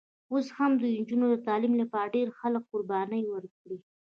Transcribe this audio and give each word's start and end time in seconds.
اوس 0.31 0.47
هم 0.57 0.71
د 0.81 0.83
نجونو 0.97 1.25
د 1.31 1.35
تعلیم 1.47 1.73
لپاره 1.81 2.13
ډېر 2.15 2.27
خلک 2.39 2.63
قربانۍ 2.71 3.23
ورکړي. 3.27 3.77